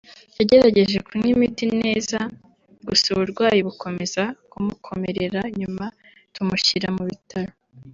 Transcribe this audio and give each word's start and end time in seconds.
yagerageje 0.37 0.97
kunywa 1.05 1.29
imiti 1.35 1.65
neza 1.83 2.19
gusa 2.87 3.05
uburwayi 3.13 3.59
bukomeza 3.67 4.23
kumukomerera 4.51 5.41
nyuma 5.59 5.85
tumushyira 6.33 6.89
mu 6.97 7.03
bitaro 7.11 7.53